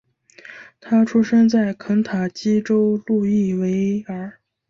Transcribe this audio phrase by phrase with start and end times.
[0.79, 4.39] 他出生在肯塔基州路易维尔。